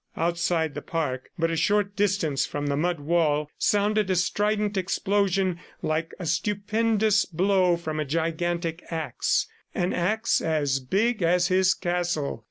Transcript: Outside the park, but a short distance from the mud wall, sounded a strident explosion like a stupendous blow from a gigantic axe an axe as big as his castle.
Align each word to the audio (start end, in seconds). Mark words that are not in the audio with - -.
Outside 0.17 0.73
the 0.73 0.81
park, 0.81 1.29
but 1.37 1.51
a 1.51 1.55
short 1.55 1.95
distance 1.95 2.43
from 2.43 2.65
the 2.65 2.75
mud 2.75 3.01
wall, 3.01 3.51
sounded 3.59 4.09
a 4.09 4.15
strident 4.15 4.75
explosion 4.75 5.59
like 5.83 6.15
a 6.17 6.25
stupendous 6.25 7.25
blow 7.25 7.77
from 7.77 7.99
a 7.99 8.05
gigantic 8.05 8.83
axe 8.89 9.45
an 9.75 9.93
axe 9.93 10.41
as 10.41 10.79
big 10.79 11.21
as 11.21 11.49
his 11.49 11.75
castle. 11.75 12.39